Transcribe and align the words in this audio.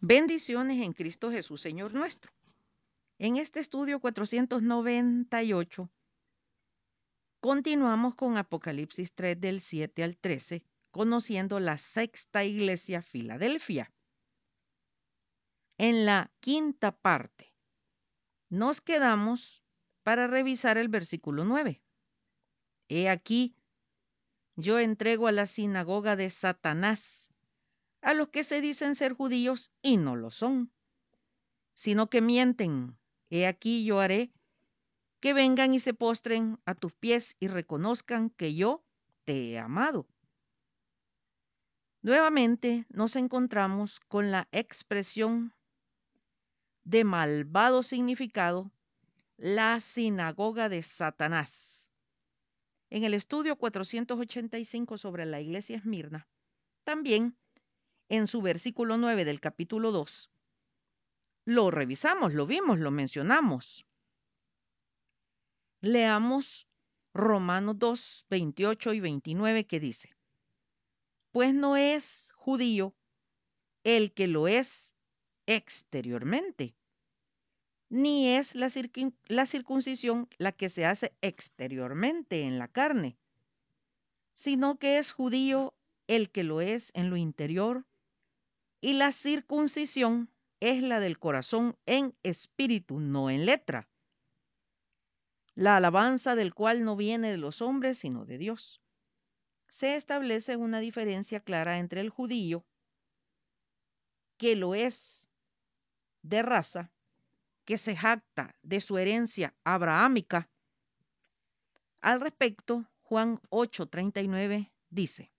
Bendiciones 0.00 0.82
en 0.82 0.92
Cristo 0.92 1.30
Jesús, 1.30 1.62
Señor 1.62 1.94
nuestro. 1.94 2.30
En 3.18 3.36
este 3.36 3.60
estudio 3.60 3.98
498 3.98 5.90
continuamos 7.40 8.14
con 8.14 8.36
Apocalipsis 8.36 9.14
3 9.14 9.40
del 9.40 9.60
7 9.60 10.04
al 10.04 10.18
13, 10.18 10.64
conociendo 10.90 11.60
la 11.60 11.78
sexta 11.78 12.44
iglesia 12.44 13.00
Filadelfia. 13.00 13.90
En 15.78 16.04
la 16.04 16.30
quinta 16.40 16.92
parte 16.92 17.54
nos 18.50 18.82
quedamos 18.82 19.64
para 20.02 20.26
revisar 20.26 20.76
el 20.76 20.88
versículo 20.88 21.44
9. 21.44 21.82
He 22.88 23.08
aquí, 23.08 23.56
yo 24.56 24.78
entrego 24.78 25.26
a 25.26 25.32
la 25.32 25.46
sinagoga 25.46 26.16
de 26.16 26.28
Satanás 26.28 27.30
a 28.06 28.14
los 28.14 28.28
que 28.28 28.44
se 28.44 28.60
dicen 28.60 28.94
ser 28.94 29.14
judíos 29.14 29.72
y 29.82 29.96
no 29.96 30.14
lo 30.14 30.30
son, 30.30 30.72
sino 31.74 32.08
que 32.08 32.20
mienten. 32.20 32.96
He 33.30 33.48
aquí 33.48 33.84
yo 33.84 33.98
haré 33.98 34.32
que 35.18 35.34
vengan 35.34 35.74
y 35.74 35.80
se 35.80 35.92
postren 35.92 36.60
a 36.66 36.76
tus 36.76 36.94
pies 36.94 37.34
y 37.40 37.48
reconozcan 37.48 38.30
que 38.30 38.54
yo 38.54 38.84
te 39.24 39.50
he 39.50 39.58
amado. 39.58 40.06
Nuevamente 42.00 42.86
nos 42.90 43.16
encontramos 43.16 43.98
con 43.98 44.30
la 44.30 44.46
expresión 44.52 45.52
de 46.84 47.02
malvado 47.02 47.82
significado, 47.82 48.70
la 49.36 49.80
sinagoga 49.80 50.68
de 50.68 50.84
Satanás. 50.84 51.90
En 52.88 53.02
el 53.02 53.14
estudio 53.14 53.56
485 53.56 54.96
sobre 54.96 55.26
la 55.26 55.40
iglesia 55.40 55.78
Esmirna, 55.78 56.28
también 56.84 57.36
en 58.08 58.26
su 58.26 58.42
versículo 58.42 58.96
9 58.96 59.24
del 59.24 59.40
capítulo 59.40 59.92
2, 59.92 60.30
lo 61.46 61.70
revisamos, 61.70 62.34
lo 62.34 62.46
vimos, 62.46 62.80
lo 62.80 62.90
mencionamos. 62.90 63.86
Leamos 65.80 66.66
Romanos 67.14 67.78
2, 67.78 68.26
28 68.28 68.94
y 68.94 69.00
29 69.00 69.66
que 69.66 69.80
dice, 69.80 70.16
pues 71.30 71.54
no 71.54 71.76
es 71.76 72.32
judío 72.34 72.94
el 73.84 74.12
que 74.12 74.26
lo 74.26 74.48
es 74.48 74.94
exteriormente, 75.46 76.74
ni 77.88 78.28
es 78.30 78.54
la, 78.56 78.68
la, 79.28 79.46
circuncisión 79.46 80.28
la 80.38 80.50
que 80.50 80.68
se 80.68 80.84
hace 80.84 81.14
exteriormente 81.20 82.42
en 82.42 82.58
la 82.58 82.66
carne, 82.66 83.16
sino 84.32 84.78
que 84.78 84.98
es 84.98 85.12
judío 85.12 85.74
el 86.08 86.30
que 86.30 86.42
lo 86.42 86.60
es 86.60 86.90
en 86.94 87.10
lo 87.10 87.16
interior, 87.16 87.86
y 88.80 88.94
la 88.94 89.12
circuncisión 89.12 90.30
es 90.60 90.82
la 90.82 91.00
del 91.00 91.18
corazón 91.18 91.76
en 91.86 92.16
espíritu, 92.22 93.00
no 93.00 93.30
en 93.30 93.46
letra, 93.46 93.88
la 95.54 95.76
alabanza 95.76 96.34
del 96.34 96.54
cual 96.54 96.84
no 96.84 96.96
viene 96.96 97.30
de 97.30 97.38
los 97.38 97.62
hombres, 97.62 97.98
sino 97.98 98.26
de 98.26 98.38
Dios. 98.38 98.82
Se 99.70 99.96
establece 99.96 100.56
una 100.56 100.80
diferencia 100.80 101.40
clara 101.40 101.78
entre 101.78 102.00
el 102.00 102.10
judío, 102.10 102.66
que 104.36 104.54
lo 104.54 104.74
es 104.74 105.30
de 106.22 106.42
raza, 106.42 106.92
que 107.64 107.78
se 107.78 107.96
jacta 107.96 108.54
de 108.62 108.80
su 108.80 108.98
herencia 108.98 109.54
abrahámica. 109.64 110.50
Al 112.02 112.20
respecto, 112.20 112.88
Juan 113.02 113.40
8:39 113.50 114.70
dice, 114.90 115.32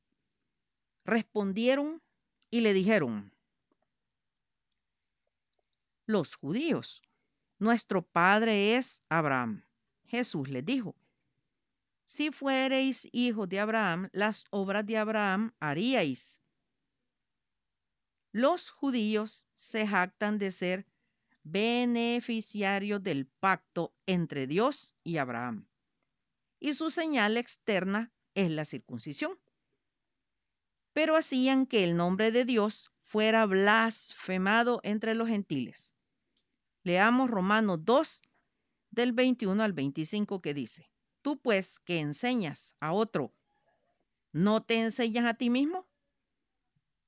respondieron 1.06 2.02
y 2.50 2.62
le 2.62 2.74
dijeron, 2.74 3.32
los 6.06 6.36
judíos, 6.36 7.02
nuestro 7.60 8.02
padre 8.02 8.78
es 8.78 9.02
Abraham. 9.10 9.66
Jesús 10.06 10.48
les 10.50 10.66
dijo, 10.66 10.96
si 12.06 12.32
fuereis 12.32 13.10
hijos 13.12 13.50
de 13.50 13.60
Abraham, 13.60 14.10
las 14.14 14.46
obras 14.50 14.86
de 14.86 14.98
Abraham 14.98 15.54
haríais. 15.60 16.42
Los 18.32 18.70
judíos 18.70 19.46
se 19.56 19.86
jactan 19.86 20.38
de 20.38 20.52
ser 20.52 20.86
beneficiarios 21.44 23.04
del 23.04 23.26
pacto 23.26 23.94
entre 24.06 24.48
Dios 24.48 24.96
y 25.04 25.18
Abraham, 25.18 25.68
y 26.60 26.74
su 26.74 26.92
señal 26.92 27.36
externa 27.36 28.14
es 28.36 28.52
la 28.52 28.64
circuncisión. 28.64 29.38
Pero 30.98 31.16
hacían 31.16 31.68
que 31.68 31.84
el 31.84 31.96
nombre 31.96 32.32
de 32.32 32.44
Dios 32.44 32.90
fuera 33.04 33.46
blasfemado 33.46 34.80
entre 34.82 35.14
los 35.14 35.28
gentiles. 35.28 35.96
Leamos 36.82 37.30
Romanos 37.30 37.86
2, 37.86 38.24
del 38.90 39.14
21 39.14 39.62
al 39.62 39.74
25, 39.74 40.42
que 40.42 40.56
dice, 40.56 40.90
tú 41.22 41.40
pues 41.40 41.78
que 41.78 42.00
enseñas 42.00 42.74
a 42.80 42.94
otro, 42.94 43.32
¿no 44.32 44.64
te 44.64 44.82
enseñas 44.82 45.26
a 45.26 45.36
ti 45.36 45.52
mismo? 45.52 45.88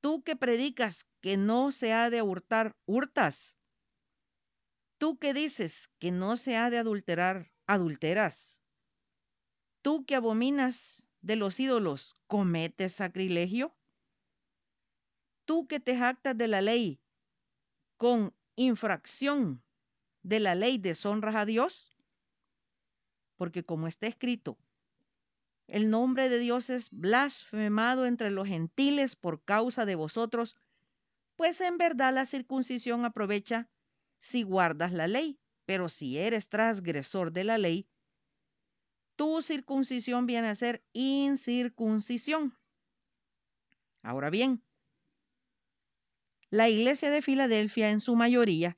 Tú 0.02 0.22
que 0.22 0.36
predicas 0.36 1.08
que 1.20 1.38
no 1.38 1.72
se 1.72 1.92
ha 1.92 2.12
de 2.12 2.22
hurtar, 2.22 2.78
hurtas. 2.86 3.58
Tú 5.00 5.18
que 5.18 5.34
dices 5.34 5.90
que 5.98 6.12
no 6.12 6.38
se 6.38 6.58
ha 6.58 6.70
de 6.70 6.78
adulterar, 6.78 7.52
adulteras. 7.66 8.62
Tú 9.82 10.06
que 10.06 10.14
abominas 10.14 11.10
de 11.22 11.38
los 11.38 11.60
ídolos, 11.60 12.18
cometes 12.28 12.94
sacrilegio. 12.94 13.76
Tú 15.50 15.66
que 15.66 15.80
te 15.80 15.98
jactas 15.98 16.38
de 16.38 16.48
la 16.48 16.62
ley 16.62 17.02
con 17.98 18.36
infracción 18.56 19.64
de 20.22 20.40
la 20.40 20.54
ley 20.54 20.78
deshonras 20.78 21.34
a 21.34 21.48
Dios? 21.48 21.90
Porque 23.36 23.64
como 23.64 23.88
está 23.88 24.06
escrito, 24.06 24.60
el 25.66 25.90
nombre 25.90 26.30
de 26.30 26.38
Dios 26.38 26.70
es 26.70 26.92
blasfemado 26.92 28.06
entre 28.06 28.30
los 28.30 28.48
gentiles 28.48 29.16
por 29.16 29.44
causa 29.44 29.88
de 29.88 29.96
vosotros, 29.96 30.56
pues 31.36 31.62
en 31.62 31.80
verdad 31.80 32.14
la 32.14 32.28
circuncisión 32.28 33.04
aprovecha 33.04 33.68
si 34.20 34.44
guardas 34.44 34.94
la 34.94 35.08
ley, 35.08 35.40
pero 35.66 35.90
si 35.90 36.20
eres 36.20 36.50
transgresor 36.50 37.32
de 37.32 37.44
la 37.46 37.58
ley, 37.58 37.90
tu 39.16 39.42
circuncisión 39.42 40.28
viene 40.28 40.50
a 40.50 40.54
ser 40.54 40.86
incircuncisión. 40.94 42.56
Ahora 44.04 44.30
bien, 44.30 44.64
la 46.52 46.68
iglesia 46.68 47.12
de 47.12 47.22
Filadelfia 47.22 47.92
en 47.92 48.00
su 48.00 48.16
mayoría 48.16 48.78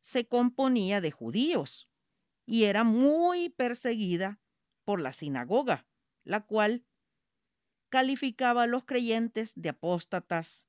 se 0.00 0.26
componía 0.26 1.00
de 1.00 1.12
judíos 1.12 1.88
y 2.44 2.64
era 2.64 2.84
muy 2.84 3.50
perseguida 3.50 4.40
por 4.84 5.00
la 5.00 5.12
sinagoga, 5.12 5.86
la 6.24 6.44
cual 6.44 6.84
calificaba 7.88 8.64
a 8.64 8.66
los 8.66 8.84
creyentes 8.84 9.52
de 9.54 9.70
apóstatas, 9.70 10.68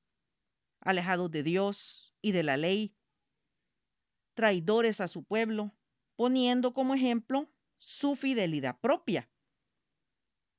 alejados 0.79 1.31
de 1.31 1.44
Dios 1.44 2.13
y 2.22 2.31
de 2.31 2.44
la 2.44 2.57
ley, 2.57 2.95
traidores 4.35 5.01
a 5.01 5.07
su 5.07 5.23
pueblo, 5.23 5.75
poniendo 6.16 6.73
como 6.73 6.94
ejemplo 6.94 7.51
su 7.78 8.16
fidelidad 8.16 8.79
propia, 8.79 9.29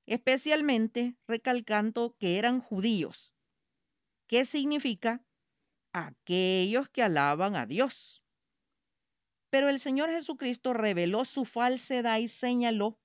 especialmente 0.07 1.17
recalcando 1.27 2.17
que 2.19 2.39
eran 2.39 2.61
judíos, 2.61 3.35
que 4.27 4.45
significa 4.45 5.26
aquellos 5.97 6.91
que 6.91 7.03
alaban 7.03 7.57
a 7.57 7.65
Dios. 7.65 8.23
Pero 9.49 9.71
el 9.71 9.81
Señor 9.81 10.11
Jesucristo 10.11 10.75
reveló 10.75 11.25
su 11.25 11.47
falsedad 11.47 12.19
y 12.19 12.29
señaló 12.29 12.99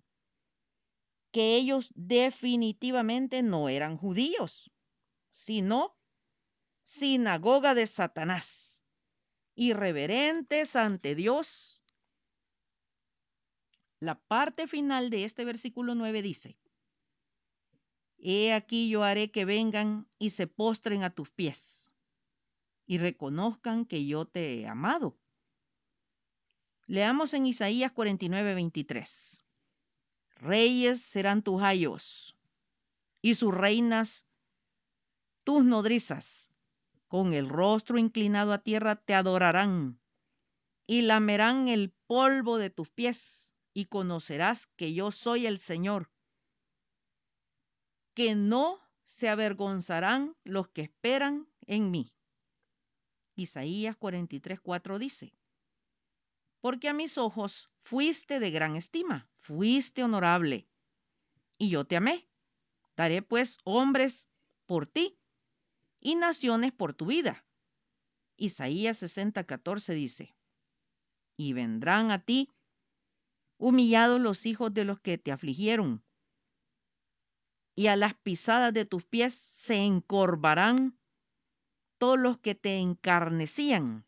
que 1.31 1.56
ellos 1.56 1.91
definitivamente 1.96 3.41
no 3.44 3.69
eran 3.69 3.96
judíos, 3.96 4.69
sino 5.29 5.96
sinagoga 6.84 7.74
de 7.74 7.88
Satanás, 7.88 8.84
irreverentes 9.55 10.76
ante 10.76 11.16
Dios. 11.16 11.82
La 14.02 14.20
parte 14.20 14.67
final 14.67 15.09
de 15.09 15.23
este 15.23 15.46
versículo 15.46 15.96
9 15.96 16.22
dice, 16.22 16.58
He 18.17 18.52
aquí 18.52 18.90
yo 18.90 19.03
haré 19.03 19.32
que 19.32 19.46
vengan 19.46 20.09
y 20.20 20.32
se 20.32 20.47
postren 20.47 21.03
a 21.03 21.11
tus 21.11 21.32
pies 21.32 21.91
y 22.91 22.97
reconozcan 22.97 23.85
que 23.85 24.05
yo 24.05 24.26
te 24.26 24.59
he 24.59 24.67
amado. 24.67 25.17
Leamos 26.88 27.34
en 27.34 27.46
Isaías 27.46 27.93
49, 27.93 28.53
23. 28.53 29.46
Reyes 30.35 31.02
serán 31.02 31.41
tus 31.41 31.61
ayos 31.61 32.35
y 33.22 33.35
sus 33.35 33.53
reinas 33.53 34.28
tus 35.46 35.64
nodrizas. 35.64 36.52
Con 37.08 37.32
el 37.32 37.47
rostro 37.47 37.97
inclinado 37.97 38.52
a 38.52 38.58
tierra 38.58 38.97
te 38.97 39.16
adorarán 39.16 39.97
y 40.85 41.03
lamerán 41.03 41.70
el 41.70 41.94
polvo 42.08 42.58
de 42.58 42.72
tus 42.72 42.90
pies 42.90 43.55
y 43.73 43.85
conocerás 43.85 44.67
que 44.76 44.94
yo 44.94 45.14
soy 45.14 45.46
el 45.46 45.61
Señor, 45.61 46.11
que 48.16 48.35
no 48.35 48.82
se 49.05 49.29
avergonzarán 49.29 50.35
los 50.44 50.67
que 50.67 50.82
esperan 50.82 51.47
en 51.61 51.90
mí. 51.90 52.14
Isaías 53.41 53.97
43:4 53.97 54.99
dice, 54.99 55.34
porque 56.59 56.90
a 56.90 56.93
mis 56.93 57.17
ojos 57.17 57.72
fuiste 57.82 58.40
de 58.40 58.52
gran 58.52 58.76
estima, 58.76 59.28
fuiste 59.40 60.03
honorable, 60.03 60.67
y 61.58 61.70
yo 61.70 61.85
te 61.85 61.97
amé. 61.97 62.28
Daré 62.96 63.22
pues 63.23 63.58
hombres 63.64 64.29
por 64.67 64.85
ti 64.85 65.17
y 65.99 66.16
naciones 66.16 66.72
por 66.72 66.93
tu 66.93 67.08
vida. 67.08 67.46
Isaías 68.38 69.02
60:14 69.02 69.94
dice, 69.94 70.35
y 71.35 71.53
vendrán 71.53 72.11
a 72.11 72.23
ti 72.23 72.49
humillados 73.58 74.22
los 74.22 74.46
hijos 74.46 74.73
de 74.73 74.85
los 74.85 74.99
que 74.99 75.17
te 75.17 75.32
afligieron, 75.32 76.03
y 77.76 77.87
a 77.87 77.96
las 77.96 78.14
pisadas 78.14 78.73
de 78.73 78.85
tus 78.85 79.05
pies 79.05 79.34
se 79.34 79.78
encorvarán 79.78 81.01
todos 82.02 82.18
los 82.18 82.40
que 82.40 82.56
te 82.56 82.80
encarnecían, 82.80 84.08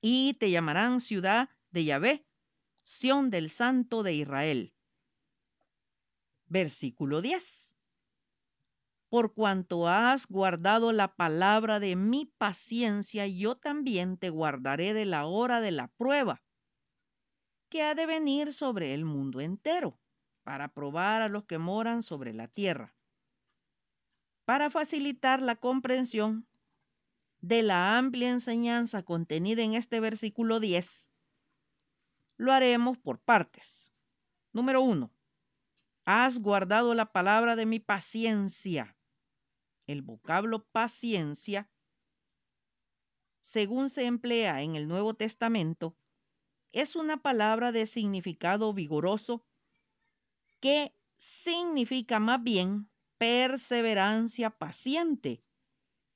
y 0.00 0.34
te 0.34 0.52
llamarán 0.52 1.00
ciudad 1.00 1.48
de 1.72 1.84
Yahvé, 1.84 2.28
Sión 2.84 3.28
del 3.30 3.50
Santo 3.50 4.04
de 4.04 4.12
Israel. 4.14 4.72
Versículo 6.46 7.22
10. 7.22 7.74
Por 9.08 9.34
cuanto 9.34 9.88
has 9.88 10.28
guardado 10.28 10.92
la 10.92 11.16
palabra 11.16 11.80
de 11.80 11.96
mi 11.96 12.26
paciencia, 12.38 13.26
yo 13.26 13.56
también 13.56 14.16
te 14.16 14.30
guardaré 14.30 14.94
de 14.94 15.06
la 15.06 15.26
hora 15.26 15.60
de 15.60 15.72
la 15.72 15.88
prueba, 15.88 16.40
que 17.68 17.82
ha 17.82 17.96
de 17.96 18.06
venir 18.06 18.52
sobre 18.52 18.94
el 18.94 19.04
mundo 19.04 19.40
entero, 19.40 19.98
para 20.44 20.68
probar 20.68 21.20
a 21.20 21.28
los 21.28 21.46
que 21.46 21.58
moran 21.58 22.04
sobre 22.04 22.32
la 22.32 22.46
tierra. 22.46 22.94
Para 24.44 24.68
facilitar 24.68 25.40
la 25.40 25.56
comprensión 25.56 26.46
de 27.40 27.62
la 27.62 27.96
amplia 27.96 28.30
enseñanza 28.30 29.02
contenida 29.02 29.62
en 29.62 29.74
este 29.74 30.00
versículo 30.00 30.60
10, 30.60 31.10
lo 32.36 32.52
haremos 32.52 32.98
por 32.98 33.20
partes. 33.20 33.92
Número 34.52 34.82
uno, 34.82 35.10
has 36.04 36.38
guardado 36.40 36.94
la 36.94 37.10
palabra 37.10 37.56
de 37.56 37.64
mi 37.64 37.80
paciencia. 37.80 38.96
El 39.86 40.02
vocablo 40.02 40.64
paciencia, 40.72 41.70
según 43.40 43.88
se 43.88 44.04
emplea 44.06 44.62
en 44.62 44.76
el 44.76 44.88
Nuevo 44.88 45.14
Testamento, 45.14 45.96
es 46.72 46.96
una 46.96 47.22
palabra 47.22 47.72
de 47.72 47.86
significado 47.86 48.74
vigoroso 48.74 49.46
que 50.60 50.94
significa 51.16 52.18
más 52.20 52.42
bien 52.42 52.90
perseverancia 53.24 54.50
paciente 54.50 55.42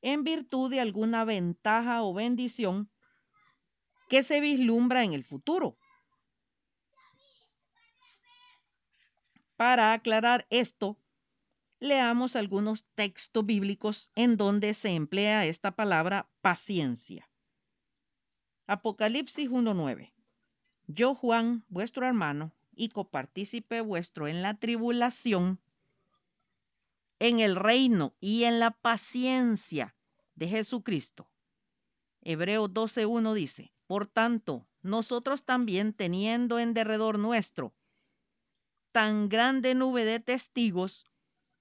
en 0.02 0.24
virtud 0.24 0.70
de 0.70 0.78
alguna 0.78 1.24
ventaja 1.24 2.02
o 2.02 2.12
bendición 2.12 2.90
que 4.10 4.22
se 4.22 4.42
vislumbra 4.42 5.04
en 5.04 5.14
el 5.14 5.24
futuro. 5.24 5.78
Para 9.56 9.94
aclarar 9.94 10.46
esto, 10.50 10.98
leamos 11.80 12.36
algunos 12.36 12.84
textos 12.94 13.46
bíblicos 13.46 14.10
en 14.14 14.36
donde 14.36 14.74
se 14.74 14.90
emplea 14.90 15.46
esta 15.46 15.74
palabra 15.74 16.28
paciencia. 16.42 17.30
Apocalipsis 18.66 19.48
1.9. 19.48 20.12
Yo, 20.88 21.14
Juan, 21.14 21.64
vuestro 21.68 22.06
hermano 22.06 22.52
y 22.76 22.90
copartícipe 22.90 23.80
vuestro 23.80 24.28
en 24.28 24.42
la 24.42 24.58
tribulación, 24.58 25.58
en 27.18 27.40
el 27.40 27.56
reino 27.56 28.14
y 28.20 28.44
en 28.44 28.60
la 28.60 28.70
paciencia 28.70 29.96
de 30.34 30.48
Jesucristo. 30.48 31.30
Hebreo 32.22 32.68
12.1 32.68 33.34
dice, 33.34 33.72
por 33.86 34.06
tanto, 34.06 34.66
nosotros 34.82 35.44
también 35.44 35.92
teniendo 35.92 36.58
en 36.58 36.74
derredor 36.74 37.18
nuestro 37.18 37.74
tan 38.92 39.28
grande 39.28 39.74
nube 39.74 40.04
de 40.04 40.18
testigos, 40.18 41.06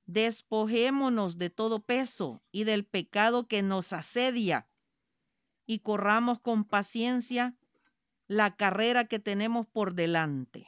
despojémonos 0.05 1.37
de 1.37 1.49
todo 1.49 1.81
peso 1.81 2.41
y 2.51 2.63
del 2.63 2.85
pecado 2.85 3.47
que 3.47 3.61
nos 3.61 3.93
asedia 3.93 4.67
y 5.65 5.79
corramos 5.79 6.39
con 6.39 6.63
paciencia 6.63 7.55
la 8.27 8.55
carrera 8.55 9.05
que 9.05 9.19
tenemos 9.19 9.67
por 9.67 9.93
delante. 9.93 10.67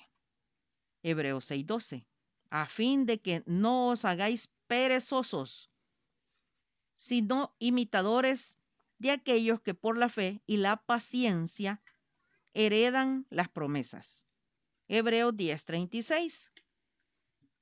Hebreos 1.02 1.50
6:12, 1.50 2.06
a 2.50 2.66
fin 2.66 3.06
de 3.06 3.20
que 3.20 3.44
no 3.46 3.88
os 3.88 4.06
hagáis 4.06 4.52
perezosos, 4.70 5.72
sino 6.96 7.56
imitadores 7.58 8.60
de 9.00 9.10
aquellos 9.10 9.60
que 9.62 9.74
por 9.74 9.98
la 9.98 10.10
fe 10.10 10.44
y 10.46 10.58
la 10.58 10.78
paciencia 10.78 11.82
heredan 12.54 13.26
las 13.32 13.50
promesas. 13.50 14.28
Hebreos 14.88 15.36
10:36. 15.36 16.52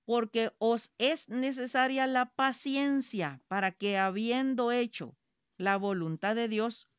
Porque 0.03 0.51
os 0.57 0.91
es 0.97 1.29
necesaria 1.29 2.07
la 2.07 2.25
paciencia 2.33 3.41
para 3.47 3.71
que 3.71 3.97
habiendo 3.97 4.73
hecho 4.73 5.15
la 5.55 5.77
voluntad 5.77 6.35
de 6.35 6.49
Dios, 6.49 6.89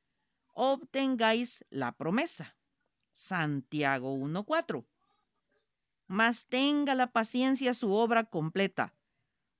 obtengáis 0.55 1.67
la 1.69 1.93
promesa. 1.93 2.57
Santiago 3.13 4.15
1:4. 4.15 4.87
Mas 6.07 6.47
tenga 6.47 6.95
la 6.95 7.13
paciencia 7.13 7.75
su 7.75 7.93
obra 7.93 8.25
completa, 8.25 8.95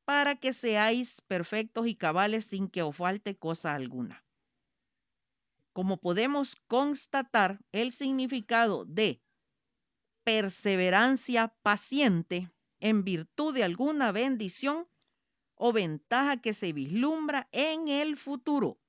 para 0.09 0.37
que 0.37 0.55
seáis 0.55 1.21
perfectos 1.21 1.87
y 1.87 1.95
cabales 1.95 2.47
sin 2.47 2.71
que 2.71 2.81
os 2.81 2.97
falte 2.97 3.37
cosa 3.37 3.75
alguna. 3.75 4.25
Como 5.75 5.99
podemos 5.99 6.57
constatar, 6.67 7.61
el 7.73 7.93
significado 7.93 8.87
de 8.87 9.21
perseverancia 10.25 11.49
paciente 11.61 12.51
en 12.81 13.05
virtud 13.05 13.53
de 13.53 13.65
alguna 13.65 14.11
bendición 14.11 14.89
o 15.57 15.75
ventaja 15.75 16.39
que 16.41 16.55
se 16.55 16.73
vislumbra 16.73 17.47
en 17.53 17.89
el 17.89 18.17
futuro. 18.17 18.81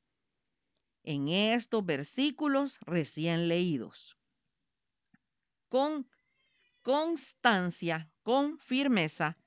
En 1.03 1.27
estos 1.27 1.85
versículos 1.85 2.79
recién 2.85 3.49
leídos. 3.49 4.17
Con 5.67 6.09
constancia, 6.81 8.09
con 8.23 8.57
firmeza, 8.57 9.37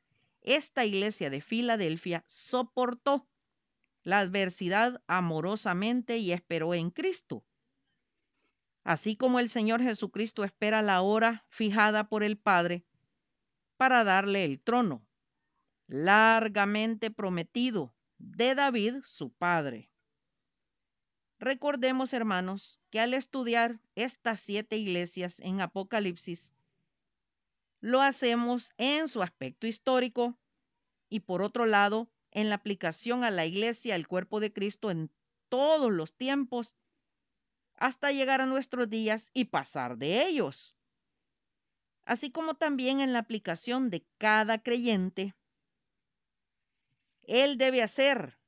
esta 0.43 0.85
iglesia 0.85 1.31
de 1.31 1.41
Filadelfia 1.41 2.25
soportó 2.27 3.29
la 4.03 4.19
adversidad 4.19 5.03
amorosamente 5.07 6.17
y 6.19 6.33
esperó 6.33 6.75
en 6.75 6.91
Cristo 6.91 7.45
así 8.85 9.17
como 9.17 9.39
el 9.39 9.49
Señor 9.49 9.83
Jesucristo 9.83 10.45
espera 10.45 10.83
la 10.83 11.03
hora 11.03 11.45
fijada 11.49 12.09
por 12.09 12.23
el 12.23 12.37
Padre 12.37 12.85
para 13.77 14.05
darle 14.05 14.45
el 14.45 14.61
trono, 14.61 15.05
largamente 15.87 17.11
prometido 17.11 17.95
de 18.19 18.55
David, 18.55 18.97
su 19.05 19.33
padre. 19.33 19.91
Recordemos, 21.39 22.13
hermanos, 22.13 22.81
que 22.91 23.01
al 23.01 23.15
estudiar 23.15 23.81
estas 23.97 24.41
siete 24.41 24.77
iglesias 24.77 25.41
en 25.41 25.61
Apocalipsis, 25.61 26.53
lo 27.83 28.01
hacemos 28.01 28.73
en 28.79 29.09
su 29.09 29.23
aspecto 29.23 29.67
histórico 29.67 30.39
y 31.11 31.21
por 31.21 31.43
otro 31.43 31.67
lado, 31.67 32.09
en 32.31 32.49
la 32.49 32.55
aplicación 32.55 33.25
a 33.25 33.31
la 33.31 33.45
iglesia, 33.45 33.97
el 33.97 34.07
cuerpo 34.07 34.41
de 34.41 34.53
Cristo 34.53 34.91
en 34.91 35.11
todos 35.51 35.93
los 35.93 36.15
tiempos 36.15 36.77
hasta 37.75 38.13
llegar 38.13 38.41
a 38.41 38.47
nuestros 38.47 38.89
días 38.89 39.31
y 39.35 39.47
pasar 39.47 39.99
de 39.99 40.27
ellos. 40.27 40.77
Así 42.05 42.31
como 42.31 42.55
también 42.55 43.01
en 43.01 43.13
la 43.13 43.19
aplicación 43.19 43.91
de 43.91 44.07
cada 44.17 44.63
creyente. 44.63 45.35
Él 47.25 47.59
debe 47.59 47.83
hacer 47.83 48.39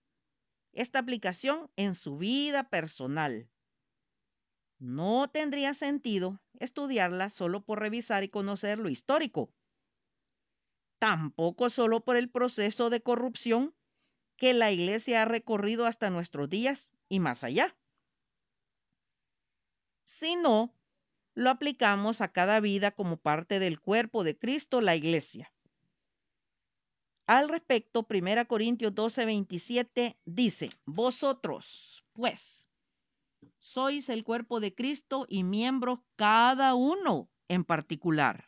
esta 0.73 1.01
aplicación 1.01 1.71
en 1.77 1.97
su 1.97 2.17
vida 2.17 2.71
personal. 2.71 3.51
No 4.87 5.29
tendría 5.29 5.73
sentido 5.73 6.43
estudiarla 6.59 7.31
solo 7.31 7.65
por 7.65 7.81
revisar 7.81 8.23
y 8.23 8.29
conocer 8.29 8.79
lo 8.79 8.91
histórico. 8.91 9.51
Tampoco 10.99 11.71
solo 11.71 12.05
por 12.05 12.17
el 12.17 12.29
proceso 12.29 12.91
de 12.91 13.01
corrupción 13.01 13.75
que 14.37 14.53
la 14.53 14.73
iglesia 14.73 15.23
ha 15.23 15.25
recorrido 15.25 15.87
hasta 15.87 16.11
nuestros 16.11 16.51
días 16.51 16.93
y 17.09 17.19
más 17.19 17.45
allá. 17.45 17.75
Si 20.05 20.37
no, 20.37 20.75
lo 21.35 21.49
aplicamos 21.49 22.21
a 22.21 22.29
cada 22.29 22.61
vida 22.61 22.91
como 22.91 23.17
parte 23.17 23.61
del 23.61 23.81
cuerpo 23.81 24.23
de 24.23 24.37
Cristo, 24.37 24.83
la 24.83 24.97
iglesia. 24.97 25.51
Al 27.27 27.49
respecto, 27.49 28.07
1 28.07 28.47
Corintios 28.47 28.95
12, 28.95 29.25
27 29.25 30.19
dice, 30.27 30.69
vosotros, 30.85 32.05
pues, 32.13 32.69
sois 33.59 34.09
el 34.09 34.25
cuerpo 34.25 34.61
de 34.61 34.75
Cristo 34.75 35.27
y 35.29 35.45
miembros 35.45 36.01
cada 36.17 36.75
uno 36.75 37.31
en 37.49 37.65
particular. 37.65 38.47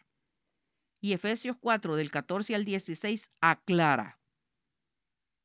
Y 1.00 1.12
Efesios 1.12 1.56
4 1.58 1.96
del 1.96 2.10
14 2.10 2.54
al 2.54 2.64
16 2.64 3.30
aclara, 3.40 4.20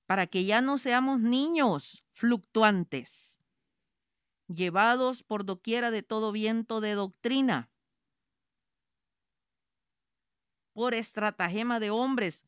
para 0.06 0.28
que 0.28 0.46
ya 0.46 0.62
no 0.62 0.78
seamos 0.78 1.20
niños 1.20 2.04
fluctuantes 2.12 3.42
llevados 4.54 5.24
por 5.24 5.46
doquiera 5.46 5.92
de 5.92 6.04
todo 6.04 6.32
viento 6.32 6.82
de 6.82 6.94
doctrina, 6.94 7.70
por 10.74 10.94
estratagema 10.94 11.80
de 11.80 11.90
hombres 11.90 12.48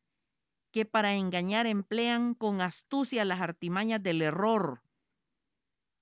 que 0.71 0.85
para 0.85 1.13
engañar 1.13 1.67
emplean 1.67 2.33
con 2.33 2.61
astucia 2.61 3.25
las 3.25 3.41
artimañas 3.41 4.01
del 4.01 4.21
error, 4.21 4.82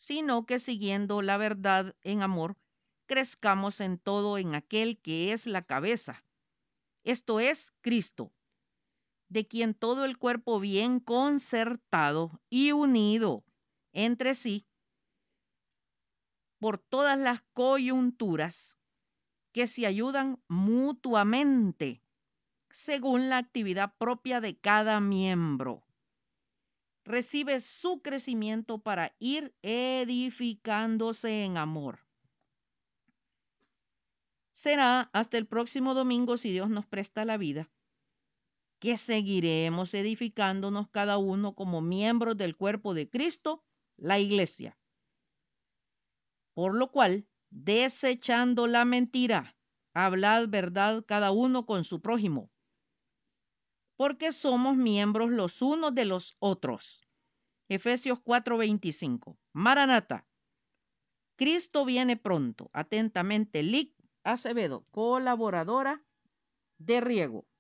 sino 0.01 0.48
que 0.48 0.58
siguiendo 0.58 1.22
la 1.22 1.38
verdad 1.38 1.96
en 2.01 2.24
amor, 2.24 2.58
crezcamos 3.05 3.79
en 3.81 4.00
todo 4.00 4.39
en 4.39 4.55
aquel 4.55 5.00
que 5.00 5.31
es 5.31 5.46
la 5.46 5.62
cabeza, 5.62 6.25
esto 7.03 7.39
es 7.39 7.72
Cristo, 7.81 8.34
de 9.29 9.48
quien 9.48 9.75
todo 9.75 10.03
el 10.05 10.17
cuerpo 10.17 10.60
bien 10.60 11.00
concertado 11.00 12.41
y 12.50 12.72
unido 12.72 13.46
entre 13.93 14.34
sí 14.34 14.65
por 16.58 16.79
todas 16.79 17.20
las 17.20 17.43
coyunturas 17.53 18.79
que 19.51 19.67
se 19.67 19.86
ayudan 19.86 20.41
mutuamente 20.48 22.01
según 22.72 23.29
la 23.29 23.38
actividad 23.38 23.93
propia 24.00 24.41
de 24.41 24.58
cada 24.58 25.00
miembro. 25.00 25.84
Recibe 27.03 27.60
su 27.60 28.01
crecimiento 28.01 28.77
para 28.77 29.15
ir 29.20 29.55
edificándose 29.63 31.43
en 31.43 31.58
amor. 31.58 32.00
Será 34.51 35.10
hasta 35.12 35.38
el 35.38 35.48
próximo 35.48 35.96
domingo, 35.96 36.38
si 36.38 36.51
Dios 36.51 36.70
nos 36.70 36.86
presta 36.86 37.25
la 37.25 37.38
vida, 37.38 37.72
que 38.79 38.98
seguiremos 38.98 39.93
edificándonos 39.96 40.89
cada 40.89 41.17
uno 41.17 41.55
como 41.55 41.81
miembros 41.81 42.38
del 42.38 42.55
cuerpo 42.55 42.93
de 42.93 43.10
Cristo, 43.10 43.63
la 43.98 44.20
iglesia. 44.20 44.77
Por 46.53 46.75
lo 46.75 46.91
cual, 46.91 47.27
desechando 47.50 48.67
la 48.67 48.86
mentira, 48.86 49.58
hablad 49.93 50.48
verdad 50.50 51.03
cada 51.08 51.31
uno 51.31 51.65
con 51.65 51.84
su 51.84 52.01
prójimo, 52.01 52.50
porque 54.01 54.31
somos 54.31 54.77
miembros 54.77 55.29
los 55.29 55.62
unos 55.62 55.93
de 55.93 56.05
los 56.05 56.36
otros. 56.39 57.03
Efesios 57.70 58.20
4:25. 58.20 59.38
Maranata. 59.53 60.25
Cristo 61.36 61.86
viene 61.86 62.17
pronto. 62.17 62.72
Atentamente, 62.74 63.62
Lic 63.62 63.93
Acevedo, 64.24 64.88
colaboradora 64.89 66.03
de 66.79 67.00
Riego. 67.00 67.46